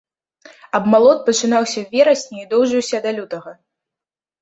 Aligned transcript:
Абмалот 0.79 1.19
пачынаўся 1.27 1.77
ў 1.83 1.99
верасні 1.99 2.37
і 2.47 2.49
доўжыўся 2.57 2.97
да 3.09 3.17
лютага. 3.23 3.51